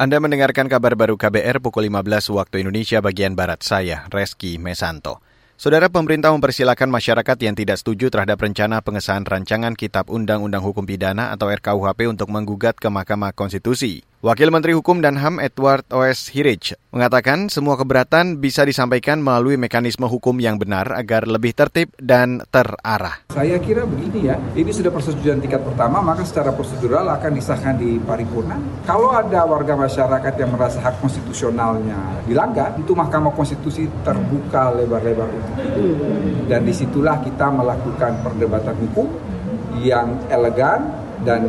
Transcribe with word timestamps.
Anda 0.00 0.16
mendengarkan 0.16 0.64
kabar 0.64 0.96
baru 0.96 1.20
KBR 1.20 1.60
pukul 1.60 1.92
15 1.92 2.32
waktu 2.32 2.64
Indonesia 2.64 3.04
bagian 3.04 3.36
Barat 3.36 3.60
saya, 3.60 4.08
Reski 4.08 4.56
Mesanto. 4.56 5.20
Saudara 5.60 5.92
pemerintah 5.92 6.32
mempersilahkan 6.32 6.88
masyarakat 6.88 7.36
yang 7.44 7.52
tidak 7.52 7.76
setuju 7.84 8.08
terhadap 8.08 8.40
rencana 8.40 8.80
pengesahan 8.80 9.28
rancangan 9.28 9.76
Kitab 9.76 10.08
Undang-Undang 10.08 10.64
Hukum 10.64 10.88
Pidana 10.88 11.36
atau 11.36 11.52
RKUHP 11.52 12.08
untuk 12.08 12.32
menggugat 12.32 12.80
ke 12.80 12.88
Mahkamah 12.88 13.36
Konstitusi. 13.36 14.00
Wakil 14.20 14.52
Menteri 14.52 14.76
Hukum 14.76 15.00
dan 15.00 15.16
HAM 15.16 15.40
Edward 15.40 15.88
O.S. 15.96 16.28
Hirich 16.28 16.76
mengatakan 16.92 17.48
semua 17.48 17.80
keberatan 17.80 18.36
bisa 18.36 18.68
disampaikan 18.68 19.16
melalui 19.16 19.56
mekanisme 19.56 20.04
hukum 20.04 20.36
yang 20.36 20.60
benar 20.60 20.92
agar 20.92 21.24
lebih 21.24 21.56
tertib 21.56 21.88
dan 21.96 22.44
terarah. 22.52 23.24
Saya 23.32 23.56
kira 23.56 23.88
begini 23.88 24.28
ya, 24.28 24.36
ini 24.52 24.76
sudah 24.76 24.92
persetujuan 24.92 25.40
tingkat 25.40 25.64
pertama, 25.64 26.04
maka 26.04 26.20
secara 26.28 26.52
prosedural 26.52 27.08
akan 27.16 27.32
disahkan 27.32 27.80
di 27.80 27.96
paripurna. 27.96 28.60
Kalau 28.84 29.08
ada 29.08 29.40
warga 29.48 29.72
masyarakat 29.72 30.34
yang 30.36 30.52
merasa 30.52 30.84
hak 30.84 31.00
konstitusionalnya 31.00 32.20
dilanggar, 32.28 32.76
itu 32.76 32.92
Mahkamah 32.92 33.32
Konstitusi 33.32 33.88
terbuka 34.04 34.68
lebar-lebar 34.76 35.32
untuk 35.32 35.56
itu. 35.64 35.96
Dan 36.44 36.68
di 36.68 36.76
situlah 36.76 37.24
kita 37.24 37.48
melakukan 37.48 38.20
perdebatan 38.20 38.76
hukum 38.84 39.08
yang 39.80 40.12
elegan 40.28 40.92
dan 41.24 41.48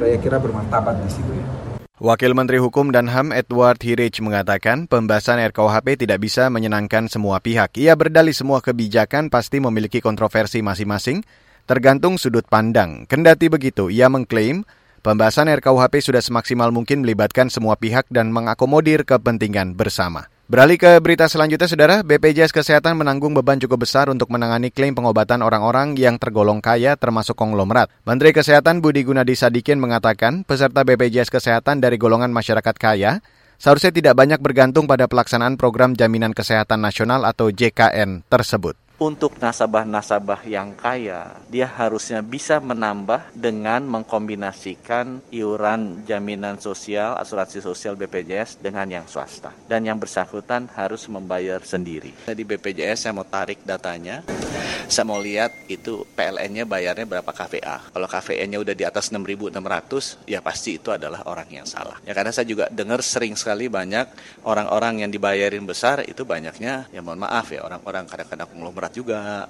saya 0.00 0.16
kira 0.16 0.40
bermartabat 0.40 0.96
di 1.04 1.12
situ 1.12 1.36
ya. 1.36 1.69
Wakil 2.00 2.32
Menteri 2.32 2.56
Hukum 2.56 2.96
dan 2.96 3.12
HAM 3.12 3.28
Edward 3.28 3.76
Hirich 3.84 4.24
mengatakan 4.24 4.88
pembahasan 4.88 5.36
RKUHP 5.36 6.00
tidak 6.00 6.24
bisa 6.24 6.48
menyenangkan 6.48 7.12
semua 7.12 7.44
pihak. 7.44 7.76
Ia 7.76 7.92
berdalih 7.92 8.32
semua 8.32 8.64
kebijakan 8.64 9.28
pasti 9.28 9.60
memiliki 9.60 10.00
kontroversi 10.00 10.64
masing-masing, 10.64 11.20
tergantung 11.68 12.16
sudut 12.16 12.48
pandang. 12.48 13.04
Kendati 13.04 13.52
begitu, 13.52 13.92
ia 13.92 14.08
mengklaim 14.08 14.64
pembahasan 15.04 15.52
RKUHP 15.52 16.00
sudah 16.00 16.24
semaksimal 16.24 16.72
mungkin 16.72 17.04
melibatkan 17.04 17.52
semua 17.52 17.76
pihak 17.76 18.08
dan 18.08 18.32
mengakomodir 18.32 19.04
kepentingan 19.04 19.76
bersama. 19.76 20.32
Beralih 20.50 20.82
ke 20.82 20.98
berita 20.98 21.30
selanjutnya, 21.30 21.70
Saudara, 21.70 21.96
BPJS 22.02 22.50
Kesehatan 22.50 22.98
menanggung 22.98 23.30
beban 23.38 23.62
cukup 23.62 23.86
besar 23.86 24.10
untuk 24.10 24.34
menangani 24.34 24.74
klaim 24.74 24.98
pengobatan 24.98 25.46
orang-orang 25.46 25.94
yang 25.94 26.18
tergolong 26.18 26.58
kaya 26.58 26.98
termasuk 26.98 27.38
konglomerat. 27.38 27.86
Menteri 28.02 28.34
Kesehatan 28.34 28.82
Budi 28.82 29.06
Gunadi 29.06 29.38
Sadikin 29.38 29.78
mengatakan 29.78 30.42
peserta 30.42 30.82
BPJS 30.82 31.30
Kesehatan 31.30 31.78
dari 31.78 32.02
golongan 32.02 32.34
masyarakat 32.34 32.74
kaya 32.82 33.22
seharusnya 33.62 33.94
tidak 33.94 34.18
banyak 34.18 34.42
bergantung 34.42 34.90
pada 34.90 35.06
pelaksanaan 35.06 35.54
program 35.54 35.94
Jaminan 35.94 36.34
Kesehatan 36.34 36.82
Nasional 36.82 37.22
atau 37.22 37.54
JKN 37.54 38.26
tersebut 38.26 38.74
untuk 39.00 39.40
nasabah-nasabah 39.40 40.44
yang 40.44 40.76
kaya, 40.76 41.40
dia 41.48 41.64
harusnya 41.64 42.20
bisa 42.20 42.60
menambah 42.60 43.32
dengan 43.32 43.80
mengkombinasikan 43.88 45.24
iuran 45.32 46.04
jaminan 46.04 46.60
sosial, 46.60 47.16
asuransi 47.16 47.64
sosial 47.64 47.96
BPJS 47.96 48.60
dengan 48.60 48.84
yang 48.92 49.08
swasta. 49.08 49.56
Dan 49.64 49.88
yang 49.88 49.96
bersangkutan 49.96 50.68
harus 50.76 51.08
membayar 51.08 51.64
sendiri. 51.64 52.12
Di 52.28 52.44
BPJS 52.44 53.08
saya 53.08 53.16
mau 53.16 53.24
tarik 53.24 53.64
datanya, 53.64 54.20
saya 54.90 55.06
mau 55.06 55.22
lihat 55.22 55.54
itu 55.70 56.02
PLN-nya 56.18 56.66
bayarnya 56.66 57.06
berapa 57.06 57.30
KVA. 57.30 57.94
Kalau 57.94 58.06
KVA-nya 58.10 58.58
udah 58.58 58.74
di 58.74 58.84
atas 58.84 59.14
6.600, 59.14 60.26
ya 60.26 60.42
pasti 60.42 60.76
itu 60.82 60.90
adalah 60.90 61.22
orang 61.30 61.46
yang 61.48 61.66
salah. 61.66 61.96
Ya 62.02 62.12
karena 62.12 62.34
saya 62.34 62.44
juga 62.50 62.66
dengar 62.68 63.00
sering 63.00 63.38
sekali 63.38 63.70
banyak 63.70 64.10
orang-orang 64.42 65.06
yang 65.06 65.10
dibayarin 65.14 65.64
besar 65.64 66.02
itu 66.04 66.26
banyaknya, 66.26 66.90
ya 66.90 67.00
mohon 67.00 67.22
maaf 67.22 67.54
ya 67.54 67.62
orang-orang 67.62 68.04
kadang-kadang 68.10 68.50
konglomerat 68.50 68.92
juga. 68.92 69.48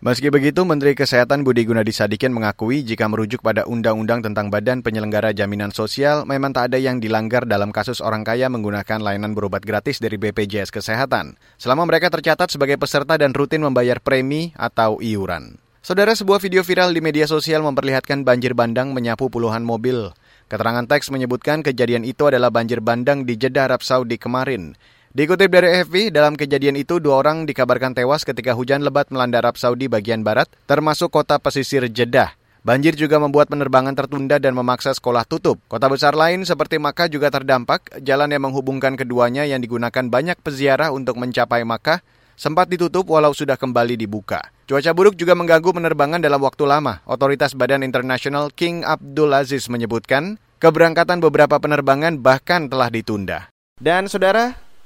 Meski 0.00 0.32
begitu, 0.32 0.64
Menteri 0.64 0.96
Kesehatan 0.96 1.44
Budi 1.44 1.68
Gunadi 1.68 1.92
Sadikin 1.92 2.32
mengakui 2.32 2.80
jika 2.80 3.04
merujuk 3.04 3.44
pada 3.44 3.68
undang-undang 3.68 4.24
tentang 4.24 4.48
Badan 4.48 4.80
Penyelenggara 4.80 5.36
Jaminan 5.36 5.76
Sosial, 5.76 6.24
memang 6.24 6.56
tak 6.56 6.72
ada 6.72 6.80
yang 6.80 7.04
dilanggar 7.04 7.44
dalam 7.44 7.68
kasus 7.68 8.00
orang 8.00 8.24
kaya 8.24 8.48
menggunakan 8.48 8.96
layanan 8.96 9.36
berobat 9.36 9.60
gratis 9.60 10.00
dari 10.00 10.16
BPJS 10.16 10.72
Kesehatan, 10.72 11.36
selama 11.60 11.84
mereka 11.84 12.08
tercatat 12.08 12.48
sebagai 12.48 12.80
peserta 12.80 13.20
dan 13.20 13.36
rutin 13.36 13.60
membayar 13.60 14.00
premi 14.00 14.56
atau 14.56 15.04
iuran. 15.04 15.60
Saudara, 15.84 16.16
sebuah 16.16 16.40
video 16.40 16.64
viral 16.64 16.96
di 16.96 17.04
media 17.04 17.28
sosial 17.28 17.60
memperlihatkan 17.60 18.24
banjir 18.24 18.56
bandang 18.56 18.96
menyapu 18.96 19.28
puluhan 19.28 19.60
mobil. 19.60 20.16
Keterangan 20.48 20.88
teks 20.88 21.12
menyebutkan 21.12 21.60
kejadian 21.60 22.08
itu 22.08 22.24
adalah 22.24 22.48
banjir 22.48 22.80
bandang 22.80 23.28
di 23.28 23.36
Jeddah, 23.36 23.68
Arab 23.68 23.84
Saudi 23.84 24.16
kemarin. 24.16 24.80
Dikutip 25.10 25.50
dari 25.50 25.74
AFP, 25.74 26.14
dalam 26.14 26.38
kejadian 26.38 26.78
itu 26.78 27.02
dua 27.02 27.18
orang 27.18 27.42
dikabarkan 27.42 27.98
tewas 27.98 28.22
ketika 28.22 28.54
hujan 28.54 28.86
lebat 28.86 29.10
melanda 29.10 29.42
Arab 29.42 29.58
Saudi 29.58 29.90
bagian 29.90 30.22
barat, 30.22 30.46
termasuk 30.70 31.10
kota 31.10 31.34
pesisir 31.42 31.82
Jeddah. 31.90 32.38
Banjir 32.62 32.94
juga 32.94 33.18
membuat 33.18 33.50
penerbangan 33.50 33.98
tertunda 33.98 34.38
dan 34.38 34.54
memaksa 34.54 34.94
sekolah 34.94 35.26
tutup. 35.26 35.58
Kota 35.66 35.90
besar 35.90 36.14
lain 36.14 36.46
seperti 36.46 36.78
Makkah 36.78 37.10
juga 37.10 37.26
terdampak. 37.26 37.98
Jalan 38.06 38.30
yang 38.30 38.46
menghubungkan 38.46 38.94
keduanya 38.94 39.42
yang 39.50 39.58
digunakan 39.58 40.06
banyak 40.06 40.38
peziarah 40.46 40.94
untuk 40.94 41.18
mencapai 41.18 41.66
Makkah 41.66 42.06
sempat 42.38 42.70
ditutup 42.70 43.10
walau 43.10 43.34
sudah 43.34 43.58
kembali 43.58 43.98
dibuka. 43.98 44.54
Cuaca 44.70 44.94
buruk 44.94 45.18
juga 45.18 45.34
mengganggu 45.34 45.74
penerbangan 45.74 46.22
dalam 46.22 46.38
waktu 46.38 46.70
lama. 46.70 47.02
Otoritas 47.10 47.58
Badan 47.58 47.82
Internasional 47.82 48.54
King 48.54 48.86
Abdul 48.86 49.34
Aziz 49.34 49.66
menyebutkan 49.66 50.38
keberangkatan 50.62 51.18
beberapa 51.18 51.58
penerbangan 51.58 52.22
bahkan 52.22 52.70
telah 52.70 52.86
ditunda. 52.94 53.50
Dan 53.80 54.06
saudara, 54.06 54.69